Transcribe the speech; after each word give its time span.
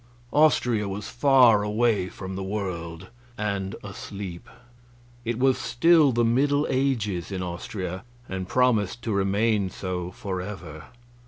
Austria 0.33 0.89
was 0.89 1.09
far 1.09 1.61
away 1.61 2.09
from 2.09 2.35
the 2.35 2.41
world, 2.41 3.09
and 3.37 3.75
asleep; 3.83 4.49
it 5.23 5.37
was 5.37 5.59
still 5.59 6.11
the 6.11 6.25
Middle 6.25 6.65
Ages 6.71 7.31
in 7.31 7.43
Austria, 7.43 8.03
and 8.27 8.47
promised 8.49 9.03
to 9.03 9.11
remain 9.13 9.69
so 9.69 10.09
forever. 10.09 10.85